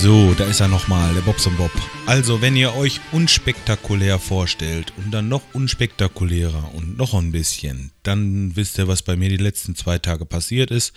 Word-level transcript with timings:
So, 0.00 0.34
da 0.34 0.46
ist 0.46 0.58
er 0.58 0.66
nochmal, 0.66 1.14
der 1.14 1.20
Bobson 1.20 1.56
Bob. 1.56 1.70
Also, 2.06 2.42
wenn 2.42 2.56
ihr 2.56 2.74
euch 2.74 3.00
unspektakulär 3.12 4.18
vorstellt 4.18 4.92
und 4.96 5.12
dann 5.12 5.28
noch 5.28 5.42
unspektakulärer 5.52 6.74
und 6.74 6.96
noch 6.96 7.14
ein 7.14 7.30
bisschen, 7.30 7.92
dann 8.02 8.56
wisst 8.56 8.78
ihr, 8.78 8.88
was 8.88 9.02
bei 9.02 9.14
mir 9.14 9.28
die 9.28 9.36
letzten 9.36 9.76
zwei 9.76 9.98
Tage 9.98 10.26
passiert 10.26 10.72
ist. 10.72 10.92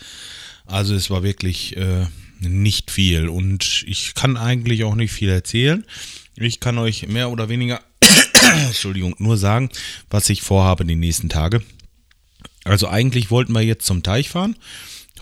Also, 0.66 0.96
es 0.96 1.08
war 1.08 1.22
wirklich 1.22 1.76
äh, 1.76 2.06
nicht 2.40 2.90
viel 2.90 3.28
und 3.28 3.84
ich 3.86 4.14
kann 4.14 4.36
eigentlich 4.36 4.82
auch 4.82 4.96
nicht 4.96 5.12
viel 5.12 5.28
erzählen. 5.28 5.84
Ich 6.34 6.58
kann 6.58 6.78
euch 6.78 7.06
mehr 7.06 7.30
oder 7.30 7.48
weniger, 7.48 7.80
Entschuldigung, 8.66 9.14
nur 9.18 9.36
sagen, 9.36 9.68
was 10.10 10.28
ich 10.30 10.42
vorhabe 10.42 10.84
die 10.84 10.96
nächsten 10.96 11.28
Tage. 11.28 11.62
Also, 12.64 12.88
eigentlich 12.88 13.30
wollten 13.30 13.52
wir 13.52 13.62
jetzt 13.62 13.86
zum 13.86 14.02
Teich 14.02 14.28
fahren 14.28 14.56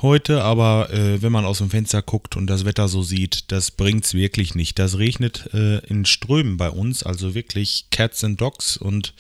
heute, 0.03 0.43
aber 0.43 0.91
äh, 0.93 1.23
wenn 1.23 1.33
man 1.33 1.45
aus 1.45 1.59
dem 1.59 1.71
Fenster 1.71 2.03
guckt 2.03 2.37
und 2.37 2.47
das 2.47 2.65
Wetter 2.65 2.89
so 2.89 3.03
sieht, 3.03 3.53
das 3.53 3.71
bringt 3.71 4.05
es 4.05 4.15
wirklich 4.15 4.55
nicht. 4.55 4.79
Das 4.79 4.99
regnet 4.99 5.51
äh, 5.53 5.79
in 5.87 6.05
Strömen 6.05 6.57
bei 6.57 6.71
uns, 6.71 7.03
also 7.03 7.35
wirklich 7.35 7.87
Cats 7.91 8.25
and 8.25 8.41
Dogs 8.41 8.77
und 8.77 9.15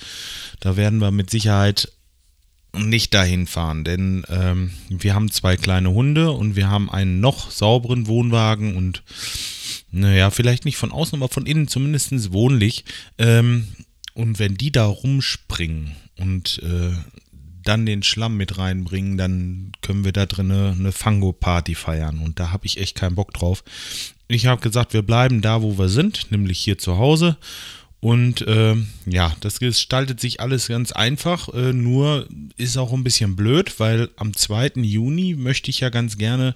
da 0.60 0.76
werden 0.76 1.00
wir 1.00 1.10
mit 1.10 1.30
Sicherheit 1.30 1.92
nicht 2.72 3.14
dahin 3.14 3.48
fahren, 3.48 3.82
denn 3.82 4.24
ähm, 4.28 4.70
wir 4.88 5.14
haben 5.14 5.30
zwei 5.30 5.56
kleine 5.56 5.90
Hunde 5.90 6.30
und 6.30 6.54
wir 6.54 6.68
haben 6.68 6.88
einen 6.88 7.18
noch 7.18 7.50
sauberen 7.50 8.06
Wohnwagen 8.06 8.76
und 8.76 9.02
naja, 9.90 10.30
vielleicht 10.30 10.64
nicht 10.64 10.76
von 10.76 10.92
außen, 10.92 11.20
aber 11.20 11.28
von 11.28 11.46
innen 11.46 11.66
zumindest 11.66 12.32
wohnlich. 12.32 12.84
Ähm, 13.18 13.66
und 14.14 14.38
wenn 14.38 14.54
die 14.54 14.70
da 14.70 14.86
rumspringen 14.86 15.96
und 16.16 16.62
äh, 16.62 16.92
dann 17.62 17.86
den 17.86 18.02
Schlamm 18.02 18.36
mit 18.36 18.58
reinbringen, 18.58 19.16
dann 19.16 19.72
können 19.82 20.04
wir 20.04 20.12
da 20.12 20.26
drin 20.26 20.50
eine, 20.50 20.92
Fango-Party 20.92 21.74
feiern. 21.74 22.18
Und 22.18 22.40
da 22.40 22.52
habe 22.52 22.66
ich 22.66 22.78
echt 22.78 22.96
keinen 22.96 23.14
Bock 23.14 23.32
drauf. 23.32 23.64
Ich 24.28 24.46
habe 24.46 24.60
gesagt, 24.60 24.92
wir 24.92 25.02
bleiben 25.02 25.40
da, 25.40 25.62
wo 25.62 25.78
wir 25.78 25.88
sind, 25.88 26.30
nämlich 26.30 26.58
hier 26.58 26.78
zu 26.78 26.98
Hause. 26.98 27.36
Und 28.00 28.40
äh, 28.46 28.76
ja, 29.04 29.36
das 29.40 29.60
gestaltet 29.60 30.20
sich 30.20 30.40
alles 30.40 30.68
ganz 30.68 30.90
einfach, 30.90 31.52
äh, 31.52 31.74
nur 31.74 32.26
ist 32.56 32.78
auch 32.78 32.94
ein 32.94 33.04
bisschen 33.04 33.36
blöd, 33.36 33.78
weil 33.78 34.08
am 34.16 34.34
2. 34.34 34.72
Juni 34.76 35.34
möchte 35.34 35.68
ich 35.68 35.80
ja 35.80 35.90
ganz 35.90 36.16
gerne 36.16 36.54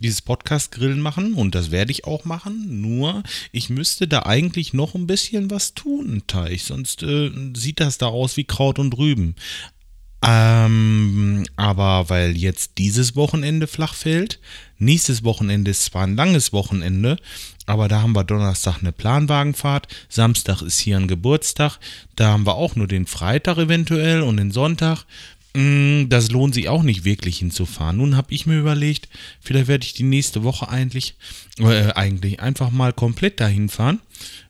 dieses 0.00 0.22
Podcast-Grillen 0.22 1.00
machen 1.00 1.34
und 1.34 1.54
das 1.54 1.70
werde 1.70 1.92
ich 1.92 2.06
auch 2.06 2.24
machen, 2.24 2.80
nur 2.80 3.22
ich 3.52 3.68
müsste 3.68 4.08
da 4.08 4.22
eigentlich 4.22 4.72
noch 4.72 4.94
ein 4.94 5.06
bisschen 5.06 5.50
was 5.50 5.74
tun, 5.74 6.22
Teich, 6.26 6.64
sonst 6.64 7.02
äh, 7.02 7.30
sieht 7.54 7.80
das 7.80 7.98
da 7.98 8.06
aus 8.06 8.38
wie 8.38 8.44
Kraut 8.44 8.78
und 8.78 8.96
Rüben. 8.96 9.34
Ähm, 10.22 11.44
aber 11.56 12.08
weil 12.08 12.36
jetzt 12.36 12.78
dieses 12.78 13.16
Wochenende 13.16 13.66
flach 13.66 13.94
fällt, 13.94 14.40
nächstes 14.78 15.24
Wochenende 15.24 15.70
ist 15.70 15.84
zwar 15.84 16.04
ein 16.04 16.16
langes 16.16 16.52
Wochenende, 16.52 17.18
aber 17.66 17.88
da 17.88 18.02
haben 18.02 18.14
wir 18.14 18.24
Donnerstag 18.24 18.78
eine 18.80 18.92
Planwagenfahrt, 18.92 19.88
Samstag 20.08 20.62
ist 20.62 20.78
hier 20.78 20.96
ein 20.96 21.08
Geburtstag, 21.08 21.78
da 22.16 22.28
haben 22.32 22.46
wir 22.46 22.54
auch 22.54 22.76
nur 22.76 22.86
den 22.86 23.06
Freitag 23.06 23.58
eventuell 23.58 24.22
und 24.22 24.38
den 24.38 24.52
Sonntag. 24.52 25.04
Mm, 25.54 26.08
das 26.08 26.30
lohnt 26.30 26.54
sich 26.54 26.68
auch 26.68 26.82
nicht 26.82 27.04
wirklich 27.04 27.38
hinzufahren. 27.38 27.98
Nun 27.98 28.16
habe 28.16 28.32
ich 28.32 28.46
mir 28.46 28.58
überlegt, 28.58 29.08
vielleicht 29.40 29.68
werde 29.68 29.84
ich 29.84 29.94
die 29.94 30.02
nächste 30.02 30.44
Woche 30.44 30.68
eigentlich, 30.68 31.14
äh, 31.58 31.92
eigentlich 31.92 32.40
einfach 32.40 32.70
mal 32.70 32.92
komplett 32.92 33.40
dahin 33.40 33.68
fahren, 33.68 34.00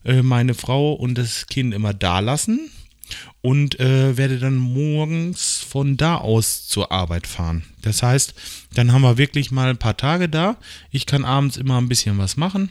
äh, 0.04 0.22
meine 0.22 0.54
Frau 0.54 0.92
und 0.92 1.16
das 1.16 1.46
Kind 1.46 1.74
immer 1.74 1.94
da 1.94 2.20
lassen 2.20 2.70
und 3.40 3.78
äh, 3.80 4.16
werde 4.16 4.38
dann 4.38 4.56
morgens 4.56 5.58
von 5.58 5.96
da 5.96 6.16
aus 6.16 6.66
zur 6.66 6.92
Arbeit 6.92 7.26
fahren. 7.26 7.64
Das 7.82 8.02
heißt, 8.02 8.34
dann 8.74 8.92
haben 8.92 9.02
wir 9.02 9.18
wirklich 9.18 9.50
mal 9.50 9.70
ein 9.70 9.78
paar 9.78 9.96
Tage 9.96 10.28
da. 10.28 10.56
Ich 10.90 11.06
kann 11.06 11.24
abends 11.24 11.56
immer 11.56 11.78
ein 11.78 11.88
bisschen 11.88 12.18
was 12.18 12.36
machen 12.36 12.70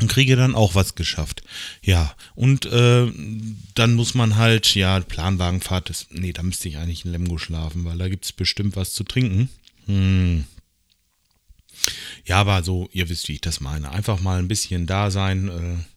und 0.00 0.08
kriege 0.08 0.36
dann 0.36 0.54
auch 0.54 0.74
was 0.74 0.94
geschafft. 0.94 1.42
Ja, 1.82 2.14
und 2.34 2.66
äh, 2.66 3.10
dann 3.74 3.94
muss 3.94 4.14
man 4.14 4.36
halt, 4.36 4.74
ja, 4.74 4.98
Planwagenfahrt, 5.00 5.90
ist, 5.90 6.12
nee, 6.12 6.32
da 6.32 6.42
müsste 6.42 6.68
ich 6.68 6.78
eigentlich 6.78 7.04
in 7.04 7.12
Lemgo 7.12 7.38
schlafen, 7.38 7.84
weil 7.84 7.98
da 7.98 8.08
gibt 8.08 8.24
es 8.24 8.32
bestimmt 8.32 8.76
was 8.76 8.92
zu 8.92 9.04
trinken. 9.04 9.48
Hm. 9.86 10.44
Ja, 12.24 12.40
aber 12.40 12.62
so, 12.62 12.88
ihr 12.92 13.08
wisst, 13.08 13.28
wie 13.28 13.34
ich 13.34 13.40
das 13.40 13.60
meine. 13.60 13.90
Einfach 13.90 14.20
mal 14.20 14.38
ein 14.38 14.48
bisschen 14.48 14.86
da 14.86 15.10
sein. 15.10 15.48
Äh, 15.48 15.93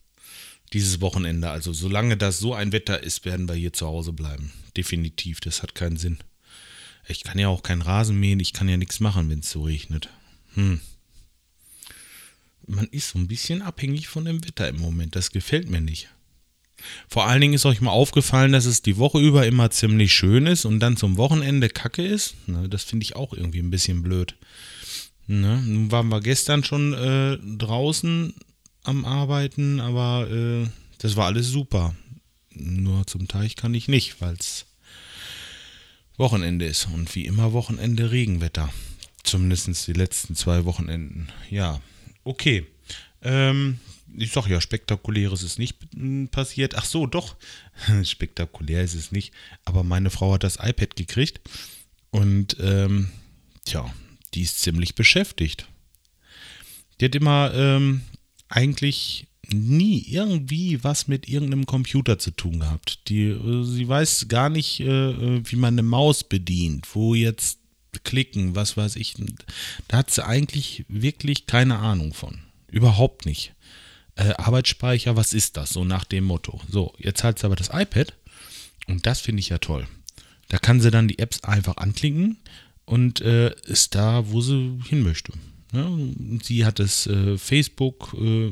dieses 0.73 1.01
Wochenende. 1.01 1.49
Also 1.49 1.73
solange 1.73 2.17
das 2.17 2.39
so 2.39 2.53
ein 2.53 2.71
Wetter 2.71 3.01
ist, 3.01 3.25
werden 3.25 3.47
wir 3.47 3.55
hier 3.55 3.73
zu 3.73 3.87
Hause 3.87 4.13
bleiben. 4.13 4.51
Definitiv, 4.75 5.39
das 5.39 5.63
hat 5.63 5.75
keinen 5.75 5.97
Sinn. 5.97 6.17
Ich 7.07 7.23
kann 7.23 7.39
ja 7.39 7.47
auch 7.47 7.63
keinen 7.63 7.81
Rasen 7.81 8.19
mähen, 8.19 8.39
ich 8.39 8.53
kann 8.53 8.67
ja 8.67 8.77
nichts 8.77 8.99
machen, 8.99 9.29
wenn 9.29 9.39
es 9.39 9.51
so 9.51 9.63
regnet. 9.63 10.09
Hm. 10.55 10.81
Man 12.65 12.87
ist 12.87 13.09
so 13.09 13.19
ein 13.19 13.29
bisschen 13.29 13.61
abhängig 13.61 14.09
von 14.09 14.25
dem 14.25 14.43
Wetter 14.43 14.67
im 14.67 14.79
Moment. 14.79 15.15
Das 15.15 15.31
gefällt 15.31 15.69
mir 15.69 15.79
nicht. 15.79 16.09
Vor 17.07 17.25
allen 17.25 17.41
Dingen 17.41 17.53
ist 17.53 17.65
euch 17.65 17.81
mal 17.81 17.91
aufgefallen, 17.91 18.51
dass 18.51 18.65
es 18.65 18.81
die 18.81 18.97
Woche 18.97 19.19
über 19.19 19.47
immer 19.47 19.71
ziemlich 19.71 20.13
schön 20.13 20.45
ist 20.45 20.65
und 20.65 20.79
dann 20.79 20.97
zum 20.97 21.17
Wochenende 21.17 21.69
kacke 21.69 22.05
ist. 22.05 22.35
Na, 22.45 22.67
das 22.67 22.83
finde 22.83 23.03
ich 23.03 23.15
auch 23.15 23.33
irgendwie 23.33 23.59
ein 23.59 23.71
bisschen 23.71 24.03
blöd. 24.03 24.35
Ne? 25.27 25.61
Nun 25.65 25.91
waren 25.91 26.09
wir 26.09 26.21
gestern 26.21 26.63
schon 26.63 26.93
äh, 26.93 27.37
draußen 27.57 28.33
am 28.87 29.05
Arbeiten, 29.05 29.79
aber 29.79 30.29
äh, 30.29 30.67
das 30.99 31.15
war 31.15 31.25
alles 31.25 31.47
super. 31.47 31.95
Nur 32.53 33.05
zum 33.05 33.27
Teich 33.27 33.55
kann 33.55 33.73
ich 33.73 33.87
nicht, 33.87 34.21
weil 34.21 34.33
es 34.35 34.65
Wochenende 36.17 36.65
ist 36.65 36.87
und 36.87 37.13
wie 37.15 37.25
immer 37.25 37.53
Wochenende 37.53 38.11
Regenwetter. 38.11 38.73
Zumindest 39.23 39.87
die 39.87 39.93
letzten 39.93 40.35
zwei 40.35 40.65
Wochenenden. 40.65 41.29
Ja, 41.49 41.81
okay. 42.23 42.65
Ähm, 43.21 43.79
ich 44.15 44.31
sag 44.31 44.47
ja, 44.47 44.61
spektakuläres 44.61 45.43
ist 45.43 45.59
nicht 45.59 45.77
passiert. 46.31 46.75
Ach 46.75 46.85
so, 46.85 47.05
doch. 47.05 47.35
Spektakulär 48.03 48.83
ist 48.83 48.95
es 48.95 49.11
nicht. 49.11 49.33
Aber 49.65 49.83
meine 49.83 50.09
Frau 50.09 50.33
hat 50.33 50.43
das 50.43 50.57
iPad 50.61 50.95
gekriegt 50.95 51.41
und 52.09 52.57
ähm, 52.59 53.09
tja, 53.65 53.93
die 54.33 54.41
ist 54.41 54.61
ziemlich 54.61 54.95
beschäftigt. 54.95 55.67
Die 56.99 57.05
hat 57.05 57.15
immer 57.15 57.53
ähm, 57.53 58.01
eigentlich 58.49 59.27
nie 59.49 60.03
irgendwie 60.07 60.83
was 60.83 61.07
mit 61.07 61.27
irgendeinem 61.27 61.65
Computer 61.65 62.19
zu 62.19 62.31
tun 62.31 62.59
gehabt. 62.59 63.07
Die, 63.09 63.27
äh, 63.27 63.63
sie 63.63 63.87
weiß 63.87 64.27
gar 64.27 64.49
nicht, 64.49 64.79
äh, 64.81 65.45
wie 65.45 65.55
man 65.55 65.75
eine 65.75 65.83
Maus 65.83 66.23
bedient, 66.23 66.87
wo 66.93 67.15
jetzt 67.15 67.59
klicken, 68.03 68.55
was 68.55 68.77
weiß 68.77 68.95
ich. 68.97 69.15
Da 69.87 69.97
hat 69.97 70.11
sie 70.11 70.25
eigentlich 70.25 70.85
wirklich 70.87 71.47
keine 71.47 71.79
Ahnung 71.79 72.13
von. 72.13 72.39
Überhaupt 72.69 73.25
nicht. 73.25 73.53
Äh, 74.15 74.33
Arbeitsspeicher, 74.37 75.15
was 75.15 75.33
ist 75.33 75.57
das? 75.57 75.71
So 75.71 75.85
nach 75.85 76.03
dem 76.03 76.25
Motto. 76.25 76.59
So, 76.69 76.93
jetzt 76.97 77.23
hat 77.23 77.39
sie 77.39 77.45
aber 77.45 77.55
das 77.55 77.69
iPad 77.71 78.13
und 78.87 79.05
das 79.05 79.21
finde 79.21 79.39
ich 79.39 79.49
ja 79.49 79.57
toll. 79.57 79.87
Da 80.49 80.57
kann 80.57 80.81
sie 80.81 80.91
dann 80.91 81.07
die 81.07 81.19
Apps 81.19 81.43
einfach 81.43 81.77
anklicken 81.77 82.37
und 82.85 83.21
äh, 83.21 83.53
ist 83.65 83.95
da, 83.95 84.29
wo 84.31 84.41
sie 84.41 84.79
hin 84.87 85.03
möchte. 85.03 85.33
Ja, 85.73 85.89
sie 86.41 86.65
hat 86.65 86.79
es 86.79 87.07
äh, 87.07 87.37
Facebook, 87.37 88.15
äh, 88.19 88.51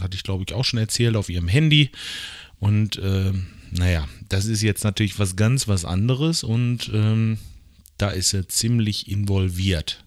hatte 0.00 0.16
ich 0.16 0.24
glaube 0.24 0.44
ich 0.46 0.54
auch 0.54 0.64
schon 0.64 0.80
erzählt, 0.80 1.16
auf 1.16 1.28
ihrem 1.28 1.48
Handy. 1.48 1.90
Und 2.58 2.96
äh, 2.96 3.32
naja, 3.70 4.08
das 4.28 4.46
ist 4.46 4.62
jetzt 4.62 4.84
natürlich 4.84 5.18
was 5.18 5.36
ganz 5.36 5.68
was 5.68 5.84
anderes 5.84 6.42
und 6.42 6.90
ähm, 6.92 7.38
da 7.98 8.10
ist 8.10 8.30
sie 8.30 8.46
ziemlich 8.46 9.08
involviert. 9.08 10.04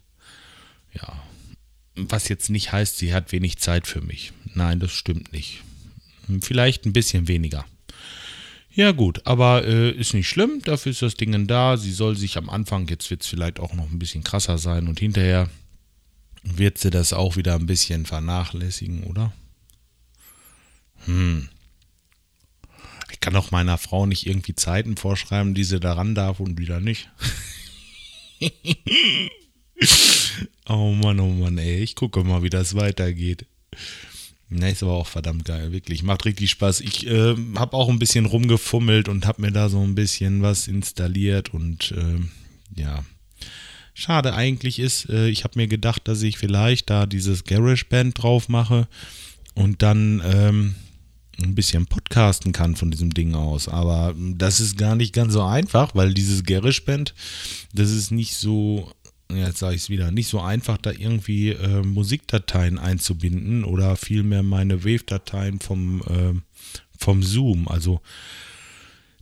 Ja, 0.92 1.22
was 1.94 2.28
jetzt 2.28 2.50
nicht 2.50 2.72
heißt, 2.72 2.98
sie 2.98 3.14
hat 3.14 3.32
wenig 3.32 3.58
Zeit 3.58 3.86
für 3.86 4.00
mich. 4.00 4.32
Nein, 4.54 4.80
das 4.80 4.92
stimmt 4.92 5.32
nicht. 5.32 5.62
Vielleicht 6.42 6.86
ein 6.86 6.92
bisschen 6.92 7.28
weniger. 7.28 7.64
Ja 8.72 8.92
gut, 8.92 9.26
aber 9.26 9.64
äh, 9.66 9.90
ist 9.90 10.14
nicht 10.14 10.28
schlimm, 10.28 10.62
dafür 10.62 10.92
ist 10.92 11.02
das 11.02 11.14
Ding 11.14 11.46
da. 11.48 11.76
Sie 11.76 11.92
soll 11.92 12.16
sich 12.16 12.36
am 12.36 12.48
Anfang, 12.48 12.86
jetzt 12.88 13.10
wird 13.10 13.22
es 13.22 13.28
vielleicht 13.28 13.58
auch 13.58 13.74
noch 13.74 13.90
ein 13.90 13.98
bisschen 13.98 14.22
krasser 14.22 14.58
sein 14.58 14.86
und 14.86 15.00
hinterher 15.00 15.48
wird 16.42 16.78
sie 16.78 16.90
das 16.90 17.12
auch 17.12 17.36
wieder 17.36 17.54
ein 17.54 17.66
bisschen 17.66 18.06
vernachlässigen, 18.06 19.04
oder? 19.04 19.32
Hm. 21.04 21.48
Ich 23.10 23.20
kann 23.20 23.34
doch 23.34 23.50
meiner 23.50 23.78
Frau 23.78 24.06
nicht 24.06 24.26
irgendwie 24.26 24.54
Zeiten 24.54 24.96
vorschreiben, 24.96 25.54
die 25.54 25.64
sie 25.64 25.80
daran 25.80 26.14
darf 26.14 26.40
und 26.40 26.58
wieder 26.58 26.80
nicht. 26.80 27.10
oh 30.68 30.92
Mann, 30.92 31.20
oh 31.20 31.30
Mann, 31.30 31.58
ey. 31.58 31.82
Ich 31.82 31.96
gucke 31.96 32.24
mal, 32.24 32.42
wie 32.42 32.50
das 32.50 32.74
weitergeht. 32.74 33.46
Ne, 34.48 34.72
ist 34.72 34.82
aber 34.82 34.94
auch 34.94 35.06
verdammt 35.06 35.44
geil, 35.44 35.70
wirklich. 35.70 36.02
Macht 36.02 36.24
richtig 36.24 36.50
Spaß. 36.50 36.80
Ich 36.80 37.06
äh, 37.06 37.36
habe 37.56 37.76
auch 37.76 37.88
ein 37.88 38.00
bisschen 38.00 38.26
rumgefummelt 38.26 39.08
und 39.08 39.26
habe 39.26 39.42
mir 39.42 39.52
da 39.52 39.68
so 39.68 39.80
ein 39.80 39.94
bisschen 39.94 40.42
was 40.42 40.66
installiert 40.66 41.54
und 41.54 41.92
äh, 41.92 42.80
ja, 42.80 43.04
schade 43.94 44.34
eigentlich 44.34 44.78
ist, 44.78 45.08
äh, 45.08 45.28
ich 45.28 45.44
habe 45.44 45.58
mir 45.58 45.68
gedacht, 45.68 46.08
dass 46.08 46.22
ich 46.22 46.38
vielleicht 46.38 46.90
da 46.90 47.06
dieses 47.06 47.44
GarageBand 47.44 48.22
drauf 48.22 48.48
mache 48.48 48.88
und 49.54 49.82
dann 49.82 50.22
ähm, 50.24 50.74
ein 51.42 51.54
bisschen 51.54 51.86
podcasten 51.86 52.52
kann 52.52 52.76
von 52.76 52.90
diesem 52.90 53.12
Ding 53.12 53.34
aus. 53.34 53.68
Aber 53.68 54.14
das 54.16 54.60
ist 54.60 54.76
gar 54.76 54.96
nicht 54.96 55.14
ganz 55.14 55.32
so 55.32 55.42
einfach, 55.42 55.94
weil 55.94 56.14
dieses 56.14 56.44
GarageBand, 56.44 57.14
das 57.72 57.90
ist 57.90 58.10
nicht 58.10 58.36
so, 58.36 58.92
jetzt 59.32 59.58
sage 59.58 59.76
ich 59.76 59.82
es 59.82 59.90
wieder, 59.90 60.10
nicht 60.10 60.28
so 60.28 60.40
einfach, 60.40 60.78
da 60.78 60.90
irgendwie 60.90 61.50
äh, 61.50 61.82
Musikdateien 61.82 62.78
einzubinden 62.78 63.64
oder 63.64 63.96
vielmehr 63.96 64.42
meine 64.42 64.84
Wave-Dateien 64.84 65.60
vom, 65.60 66.00
äh, 66.02 66.34
vom 66.98 67.22
Zoom. 67.22 67.68
Also 67.68 68.00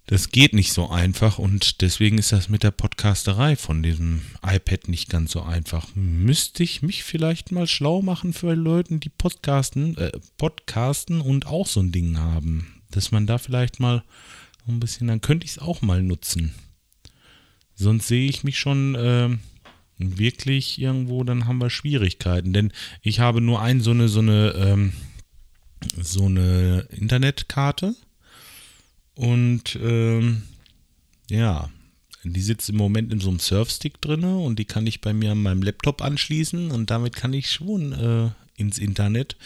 das 0.08 0.30
geht 0.30 0.54
nicht 0.54 0.72
so 0.72 0.88
einfach 0.88 1.38
und 1.38 1.82
deswegen 1.82 2.16
ist 2.16 2.32
das 2.32 2.48
mit 2.48 2.62
der 2.62 2.70
Podcasterei 2.70 3.56
von 3.56 3.82
diesem 3.82 4.22
iPad 4.42 4.88
nicht 4.88 5.10
ganz 5.10 5.32
so 5.32 5.42
einfach. 5.42 5.94
Müsste 5.94 6.62
ich 6.62 6.80
mich 6.80 7.04
vielleicht 7.04 7.52
mal 7.52 7.66
schlau 7.66 8.00
machen 8.00 8.32
für 8.32 8.54
Leute, 8.54 8.96
die 8.96 9.10
Podcasten, 9.10 9.98
äh, 9.98 10.12
Podcasten 10.38 11.20
und 11.20 11.46
auch 11.46 11.66
so 11.66 11.80
ein 11.80 11.92
Ding 11.92 12.18
haben. 12.18 12.80
Dass 12.90 13.12
man 13.12 13.26
da 13.26 13.36
vielleicht 13.36 13.80
mal 13.80 14.02
ein 14.66 14.80
bisschen, 14.80 15.08
dann 15.08 15.20
könnte 15.20 15.44
ich 15.44 15.52
es 15.52 15.58
auch 15.58 15.82
mal 15.82 16.02
nutzen. 16.02 16.54
Sonst 17.74 18.08
sehe 18.08 18.30
ich 18.30 18.44
mich 18.44 18.58
schon 18.58 18.94
äh, 18.94 19.28
wirklich 19.98 20.80
irgendwo, 20.80 21.22
dann 21.22 21.46
haben 21.46 21.60
wir 21.60 21.68
Schwierigkeiten. 21.68 22.54
Denn 22.54 22.72
ich 23.02 23.20
habe 23.20 23.42
nur 23.42 23.60
ein 23.60 23.82
so 23.82 23.90
eine, 23.90 24.08
so 24.08 24.20
eine, 24.20 24.52
ähm, 24.52 24.94
so 26.00 26.24
eine 26.24 26.88
Internetkarte 26.92 27.94
und 29.18 29.76
ähm, 29.82 30.44
ja, 31.28 31.70
die 32.22 32.40
sitzt 32.40 32.68
im 32.68 32.76
Moment 32.76 33.12
in 33.12 33.18
so 33.18 33.30
einem 33.30 33.40
Surfstick 33.40 34.00
drin 34.00 34.22
und 34.22 34.60
die 34.60 34.64
kann 34.64 34.86
ich 34.86 35.00
bei 35.00 35.12
mir 35.12 35.32
an 35.32 35.42
meinem 35.42 35.60
Laptop 35.60 36.02
anschließen 36.02 36.70
und 36.70 36.90
damit 36.90 37.16
kann 37.16 37.32
ich 37.32 37.50
schon 37.50 37.92
äh, 37.92 38.30
ins 38.54 38.78
Internet 38.78 39.36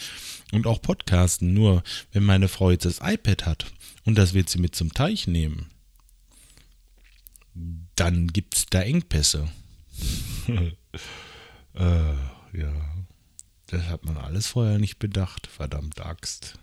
und 0.52 0.66
auch 0.66 0.82
podcasten. 0.82 1.54
Nur 1.54 1.82
wenn 2.12 2.22
meine 2.22 2.48
Frau 2.48 2.70
jetzt 2.70 2.84
das 2.84 3.00
iPad 3.02 3.46
hat 3.46 3.72
und 4.04 4.18
das 4.18 4.34
wird 4.34 4.50
sie 4.50 4.58
mit 4.58 4.76
zum 4.76 4.92
Teich 4.92 5.26
nehmen, 5.26 5.70
dann 7.96 8.26
gibt 8.26 8.58
es 8.58 8.66
da 8.66 8.82
Engpässe. 8.82 9.48
äh, 10.48 12.12
ja, 12.52 12.94
das 13.68 13.84
hat 13.84 14.04
man 14.04 14.18
alles 14.18 14.48
vorher 14.48 14.78
nicht 14.78 14.98
bedacht, 14.98 15.46
verdammt 15.46 15.98
Axt. 16.02 16.58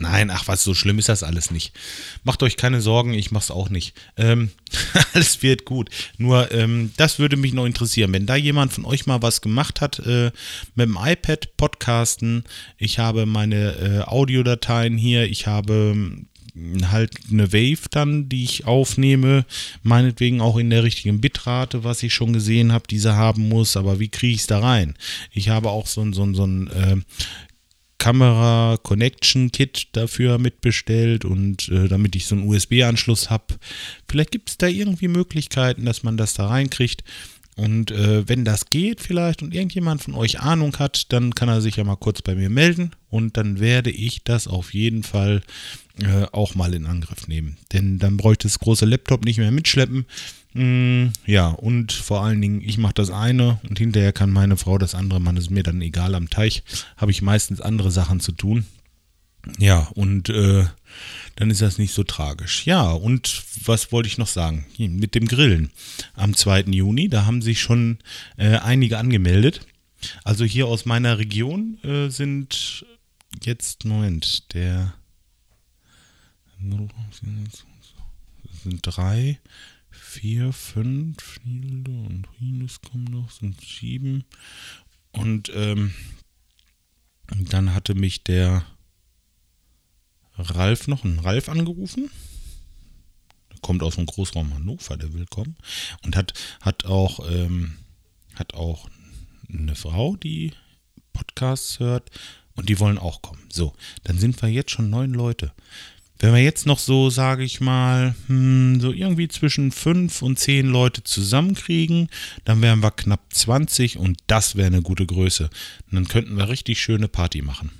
Nein, 0.00 0.30
ach 0.30 0.48
was, 0.48 0.64
so 0.64 0.74
schlimm 0.74 0.98
ist 0.98 1.08
das 1.08 1.22
alles 1.22 1.52
nicht. 1.52 1.72
Macht 2.24 2.42
euch 2.42 2.56
keine 2.56 2.80
Sorgen, 2.80 3.14
ich 3.14 3.30
mach's 3.30 3.52
auch 3.52 3.68
nicht. 3.68 3.94
Ähm, 4.16 4.50
alles 5.14 5.42
wird 5.42 5.64
gut. 5.64 5.88
Nur, 6.18 6.50
ähm, 6.50 6.92
das 6.96 7.20
würde 7.20 7.36
mich 7.36 7.52
noch 7.52 7.64
interessieren. 7.64 8.12
Wenn 8.12 8.26
da 8.26 8.34
jemand 8.34 8.72
von 8.72 8.84
euch 8.86 9.06
mal 9.06 9.22
was 9.22 9.40
gemacht 9.40 9.80
hat 9.80 10.00
äh, 10.00 10.32
mit 10.74 10.88
dem 10.88 10.98
iPad, 11.00 11.56
Podcasten, 11.56 12.44
ich 12.76 12.98
habe 12.98 13.24
meine 13.24 13.76
äh, 13.76 14.00
Audiodateien 14.00 14.96
hier, 14.96 15.30
ich 15.30 15.46
habe 15.46 15.92
hm, 16.54 16.90
halt 16.90 17.12
eine 17.30 17.52
Wave 17.52 17.88
dann, 17.90 18.28
die 18.28 18.42
ich 18.42 18.66
aufnehme, 18.66 19.44
meinetwegen 19.84 20.40
auch 20.40 20.56
in 20.56 20.70
der 20.70 20.82
richtigen 20.82 21.20
Bitrate, 21.20 21.84
was 21.84 22.02
ich 22.02 22.14
schon 22.14 22.32
gesehen 22.32 22.72
habe, 22.72 22.88
diese 22.88 23.14
haben 23.14 23.48
muss, 23.48 23.76
aber 23.76 24.00
wie 24.00 24.08
kriege 24.08 24.34
ich 24.34 24.40
es 24.40 24.46
da 24.48 24.58
rein? 24.58 24.94
Ich 25.32 25.50
habe 25.50 25.70
auch 25.70 25.86
so 25.86 26.00
ein, 26.00 26.12
so 26.12 26.32
so 26.34 26.44
ein 26.44 26.66
äh, 26.68 26.96
Kamera 28.04 28.76
Connection 28.82 29.50
Kit 29.50 29.88
dafür 29.92 30.36
mitbestellt 30.36 31.24
und 31.24 31.70
äh, 31.70 31.88
damit 31.88 32.14
ich 32.14 32.26
so 32.26 32.34
einen 32.34 32.46
USB-Anschluss 32.46 33.30
habe. 33.30 33.54
Vielleicht 34.06 34.30
gibt 34.30 34.50
es 34.50 34.58
da 34.58 34.66
irgendwie 34.66 35.08
Möglichkeiten, 35.08 35.86
dass 35.86 36.02
man 36.02 36.18
das 36.18 36.34
da 36.34 36.48
reinkriegt. 36.48 37.02
Und 37.56 37.92
äh, 37.92 38.28
wenn 38.28 38.44
das 38.44 38.66
geht 38.66 39.00
vielleicht 39.00 39.42
und 39.42 39.54
irgendjemand 39.54 40.02
von 40.02 40.14
euch 40.14 40.40
Ahnung 40.40 40.76
hat, 40.78 41.12
dann 41.12 41.34
kann 41.34 41.48
er 41.48 41.60
sich 41.60 41.76
ja 41.76 41.84
mal 41.84 41.96
kurz 41.96 42.20
bei 42.20 42.34
mir 42.34 42.50
melden 42.50 42.90
und 43.10 43.36
dann 43.36 43.60
werde 43.60 43.90
ich 43.90 44.24
das 44.24 44.48
auf 44.48 44.74
jeden 44.74 45.04
Fall 45.04 45.40
äh, 46.02 46.26
auch 46.32 46.56
mal 46.56 46.74
in 46.74 46.86
Angriff 46.86 47.28
nehmen. 47.28 47.56
Denn 47.72 47.98
dann 47.98 48.16
bräuchte 48.16 48.48
das 48.48 48.58
große 48.58 48.86
Laptop 48.86 49.24
nicht 49.24 49.38
mehr 49.38 49.52
mitschleppen. 49.52 50.04
Mm, 50.54 51.06
ja, 51.26 51.48
und 51.48 51.92
vor 51.92 52.22
allen 52.22 52.40
Dingen, 52.40 52.60
ich 52.60 52.78
mache 52.78 52.94
das 52.94 53.10
eine 53.10 53.60
und 53.68 53.78
hinterher 53.78 54.12
kann 54.12 54.30
meine 54.30 54.56
Frau 54.56 54.78
das 54.78 54.96
andere 54.96 55.20
machen. 55.20 55.36
Ist 55.36 55.50
mir 55.50 55.62
dann 55.62 55.80
egal. 55.80 56.16
Am 56.16 56.30
Teich 56.30 56.64
habe 56.96 57.12
ich 57.12 57.22
meistens 57.22 57.60
andere 57.60 57.92
Sachen 57.92 58.18
zu 58.18 58.32
tun. 58.32 58.64
Ja, 59.58 59.88
und 59.94 60.28
äh, 60.28 60.64
dann 61.36 61.50
ist 61.50 61.62
das 61.62 61.78
nicht 61.78 61.92
so 61.92 62.04
tragisch. 62.04 62.66
Ja, 62.66 62.90
und 62.90 63.42
was 63.64 63.92
wollte 63.92 64.06
ich 64.06 64.18
noch 64.18 64.28
sagen? 64.28 64.66
Mit 64.78 65.14
dem 65.14 65.26
Grillen. 65.26 65.70
Am 66.14 66.34
2. 66.34 66.62
Juni, 66.62 67.08
da 67.08 67.26
haben 67.26 67.42
sich 67.42 67.60
schon 67.60 67.98
äh, 68.36 68.56
einige 68.56 68.98
angemeldet. 68.98 69.66
Also 70.22 70.44
hier 70.44 70.66
aus 70.66 70.84
meiner 70.84 71.18
Region 71.18 71.78
äh, 71.82 72.08
sind 72.08 72.86
jetzt, 73.42 73.84
Moment, 73.84 74.54
der 74.54 74.94
sind 78.62 78.80
drei, 78.82 79.38
vier, 79.90 80.52
fünf, 80.52 81.40
Nilde 81.44 81.90
und 81.90 82.26
Rines 82.40 82.80
kommen 82.80 83.04
noch, 83.04 83.30
sind 83.30 83.60
sieben. 83.60 84.24
Und 85.12 85.50
ähm, 85.54 85.92
dann 87.28 87.74
hatte 87.74 87.94
mich 87.94 88.24
der 88.24 88.64
Ralf 90.36 90.88
noch, 90.88 91.04
ein 91.04 91.18
Ralf 91.18 91.48
angerufen. 91.48 92.10
Der 93.52 93.60
kommt 93.60 93.82
aus 93.82 93.96
dem 93.96 94.06
Großraum 94.06 94.54
Hannover, 94.54 94.96
der 94.96 95.12
will 95.12 95.26
kommen. 95.26 95.56
Und 96.04 96.16
hat, 96.16 96.34
hat 96.60 96.84
auch, 96.84 97.20
ähm, 97.30 97.76
hat 98.34 98.54
auch 98.54 98.88
eine 99.48 99.74
Frau, 99.74 100.16
die 100.16 100.52
Podcasts 101.12 101.78
hört. 101.78 102.10
Und 102.56 102.68
die 102.68 102.78
wollen 102.78 102.98
auch 102.98 103.20
kommen. 103.20 103.42
So, 103.48 103.74
dann 104.04 104.18
sind 104.18 104.40
wir 104.40 104.48
jetzt 104.48 104.70
schon 104.70 104.88
neun 104.88 105.12
Leute. 105.12 105.52
Wenn 106.20 106.32
wir 106.32 106.42
jetzt 106.42 106.66
noch 106.66 106.78
so, 106.78 107.10
sage 107.10 107.42
ich 107.42 107.60
mal, 107.60 108.14
hm, 108.28 108.80
so 108.80 108.92
irgendwie 108.92 109.28
zwischen 109.28 109.72
fünf 109.72 110.22
und 110.22 110.38
zehn 110.38 110.66
Leute 110.66 111.02
zusammenkriegen, 111.02 112.08
dann 112.44 112.62
wären 112.62 112.80
wir 112.80 112.92
knapp 112.92 113.20
20 113.32 113.98
und 113.98 114.18
das 114.28 114.54
wäre 114.54 114.68
eine 114.68 114.82
gute 114.82 115.06
Größe. 115.06 115.50
Und 115.90 115.94
dann 115.94 116.08
könnten 116.08 116.36
wir 116.36 116.48
richtig 116.48 116.80
schöne 116.80 117.08
Party 117.08 117.42
machen. 117.42 117.72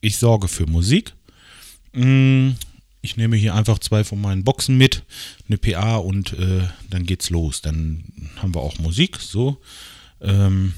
Ich 0.00 0.18
sorge 0.18 0.48
für 0.48 0.66
Musik. 0.66 1.14
Hm, 1.92 2.56
ich 3.00 3.16
nehme 3.16 3.36
hier 3.36 3.54
einfach 3.54 3.78
zwei 3.78 4.04
von 4.04 4.20
meinen 4.20 4.44
Boxen 4.44 4.76
mit, 4.76 5.04
eine 5.46 5.58
PA 5.58 5.96
und 5.96 6.32
äh, 6.34 6.68
dann 6.90 7.04
geht's 7.04 7.30
los. 7.30 7.62
Dann 7.62 8.04
haben 8.36 8.54
wir 8.54 8.60
auch 8.60 8.78
Musik, 8.78 9.16
so. 9.16 9.60
Ähm, 10.20 10.74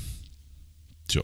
tja. 1.09 1.23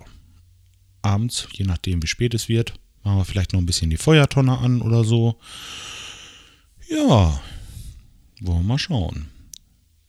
Abends, 1.02 1.46
je 1.52 1.64
nachdem 1.64 2.02
wie 2.02 2.08
spät 2.08 2.34
es 2.34 2.48
wird, 2.48 2.74
Machen 3.06 3.18
wir 3.18 3.24
vielleicht 3.24 3.52
noch 3.52 3.60
ein 3.60 3.66
bisschen 3.66 3.88
die 3.88 3.98
Feuertonne 3.98 4.58
an 4.58 4.82
oder 4.82 5.04
so. 5.04 5.38
Ja, 6.90 7.40
wollen 8.40 8.58
wir 8.58 8.64
mal 8.64 8.80
schauen. 8.80 9.28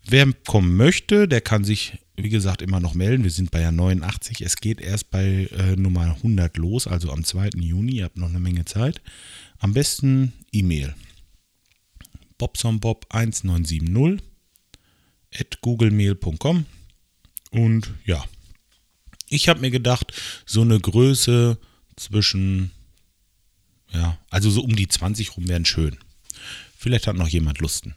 Wer 0.04 0.34
kommen 0.48 0.76
möchte, 0.76 1.28
der 1.28 1.42
kann 1.42 1.64
sich, 1.64 2.00
wie 2.18 2.30
gesagt, 2.30 2.62
immer 2.62 2.80
noch 2.80 2.96
melden. 2.96 3.24
Wir 3.24 3.32
sind 3.32 3.52
bei 3.52 3.62
ja 3.62 3.72
89. 3.72 4.42
Es 4.42 4.58
geht 4.58 4.82
erst 4.82 5.12
bei 5.12 5.48
äh, 5.52 5.76
Nummer 5.76 6.16
100 6.16 6.58
los, 6.58 6.88
also 6.88 7.12
am 7.12 7.24
2. 7.24 7.52
Juni. 7.60 7.98
Ihr 7.98 8.06
habt 8.06 8.18
noch 8.18 8.30
eine 8.30 8.40
Menge 8.40 8.66
Zeit. 8.66 9.02
Am 9.60 9.74
besten 9.74 10.34
E-Mail. 10.52 10.96
bobsonbob1970 12.40 14.20
at 15.34 15.62
googlemail.com 15.62 16.66
und 17.52 17.94
ja, 18.06 18.24
ich 19.30 19.50
habe 19.50 19.60
mir 19.60 19.72
gedacht, 19.72 20.14
so 20.46 20.62
eine 20.62 20.80
Größe 20.80 21.58
zwischen 21.96 22.72
ja, 23.92 24.18
also 24.30 24.50
so 24.50 24.62
um 24.62 24.76
die 24.76 24.88
20 24.88 25.38
rum 25.38 25.48
wären 25.48 25.66
schön. 25.66 25.98
Vielleicht 26.78 27.08
hat 27.08 27.16
noch 27.16 27.28
jemand 27.28 27.60
Lusten. 27.60 27.96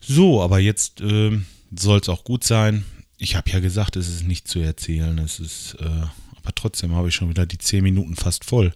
So, 0.00 0.42
aber 0.42 0.58
jetzt 0.58 1.00
äh, 1.00 1.38
soll 1.76 2.00
es 2.00 2.08
auch 2.08 2.24
gut 2.24 2.44
sein. 2.44 2.84
Ich 3.18 3.36
habe 3.36 3.50
ja 3.50 3.60
gesagt, 3.60 3.96
es 3.96 4.08
ist 4.08 4.26
nicht 4.26 4.48
zu 4.48 4.58
erzählen. 4.58 5.18
Es 5.18 5.40
ist, 5.40 5.76
äh, 5.80 5.84
aber 5.84 6.54
trotzdem 6.54 6.94
habe 6.94 7.08
ich 7.08 7.14
schon 7.14 7.28
wieder 7.28 7.46
die 7.46 7.58
10 7.58 7.82
Minuten 7.82 8.16
fast 8.16 8.44
voll. 8.44 8.74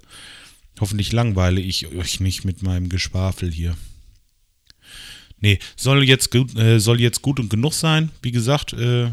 Hoffentlich 0.80 1.12
langweile 1.12 1.61
ich 1.61 1.87
euch 1.88 2.21
nicht 2.21 2.45
mit 2.45 2.62
meinem 2.62 2.88
Geschwafel 2.88 3.50
hier. 3.52 3.76
Nee, 5.40 5.59
soll 5.76 6.04
jetzt, 6.04 6.30
gut, 6.30 6.57
äh, 6.57 6.78
soll 6.80 7.00
jetzt 7.00 7.23
gut 7.23 7.40
und 7.40 7.50
genug 7.50 7.73
sein. 7.73 8.11
Wie 8.23 8.33
gesagt, 8.33 8.73
äh, 8.73 9.11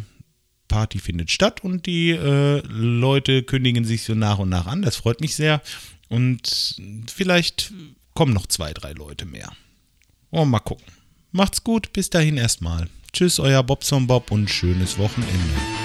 Party 0.68 1.00
findet 1.00 1.32
statt 1.32 1.64
und 1.64 1.86
die 1.86 2.12
äh, 2.12 2.62
Leute 2.68 3.44
kündigen 3.44 3.86
sich 3.86 4.04
so 4.04 4.16
nach 4.16 4.40
und 4.40 4.50
nach 4.50 4.66
an. 4.66 4.82
Das 4.82 4.96
freut 4.96 5.22
mich 5.22 5.36
sehr. 5.36 5.62
Und 6.08 6.76
vielleicht 7.08 7.74
kommen 8.14 8.34
noch 8.34 8.48
zwei, 8.48 8.74
drei 8.74 8.94
Leute 8.94 9.26
mehr. 9.26 9.52
Oh, 10.32 10.46
mal 10.46 10.60
gucken. 10.60 10.86
Macht's 11.32 11.64
gut, 11.64 11.94
bis 11.94 12.10
dahin 12.10 12.38
erstmal. 12.38 12.88
Tschüss, 13.16 13.40
euer 13.40 13.64
Bobson 13.64 14.08
Bob 14.08 14.30
und 14.30 14.50
schönes 14.50 14.98
Wochenende. 15.00 15.85